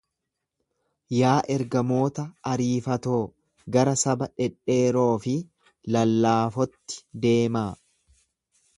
Yaa 1.17 1.33
ergamoota 1.55 2.25
ariifatoo, 2.53 3.19
gara 3.77 3.95
saba 4.07 4.31
dhedheeroo 4.41 5.07
fi 5.27 5.37
lallaafotti 5.97 7.03
deemaa. 7.27 7.71